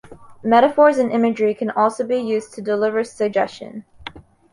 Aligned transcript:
Metaphors 0.43 0.97
and 0.97 1.11
imagery 1.11 1.53
can 1.53 1.69
also 1.69 2.03
be 2.03 2.15
used 2.17 2.55
to 2.55 2.61
deliver 2.63 3.03
suggestion. 3.03 3.85